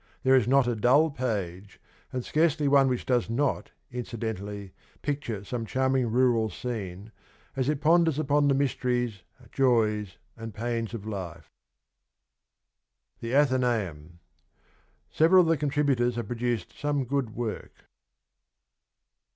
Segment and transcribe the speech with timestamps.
[0.23, 1.79] There is not a dull page,
[2.11, 7.11] and scarcely one which does not, incidentally, picture some charming rural scene,
[7.55, 11.51] as it ponders upon the mysteries, joys, and pains of life.
[13.19, 14.17] THE ATHENAEUM.
[15.11, 17.85] Several of the contributors have produced some good work.